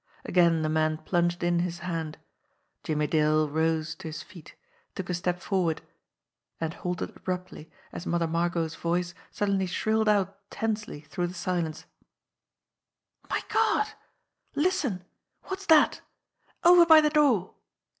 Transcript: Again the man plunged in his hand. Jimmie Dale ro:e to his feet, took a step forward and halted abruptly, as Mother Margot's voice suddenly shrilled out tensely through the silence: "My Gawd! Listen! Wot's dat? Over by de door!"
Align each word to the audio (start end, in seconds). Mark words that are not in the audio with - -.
Again 0.25 0.63
the 0.63 0.67
man 0.69 0.97
plunged 0.97 1.43
in 1.43 1.59
his 1.59 1.77
hand. 1.85 2.17
Jimmie 2.83 3.05
Dale 3.05 3.47
ro:e 3.47 3.83
to 3.85 4.07
his 4.07 4.23
feet, 4.23 4.55
took 4.95 5.11
a 5.11 5.13
step 5.13 5.39
forward 5.39 5.83
and 6.59 6.73
halted 6.73 7.15
abruptly, 7.15 7.69
as 7.91 8.07
Mother 8.07 8.25
Margot's 8.25 8.73
voice 8.73 9.13
suddenly 9.29 9.67
shrilled 9.67 10.09
out 10.09 10.49
tensely 10.49 11.01
through 11.01 11.27
the 11.27 11.35
silence: 11.35 11.85
"My 13.29 13.43
Gawd! 13.47 13.89
Listen! 14.55 15.03
Wot's 15.47 15.67
dat? 15.67 16.01
Over 16.65 16.87
by 16.87 17.01
de 17.01 17.11
door!" 17.11 17.53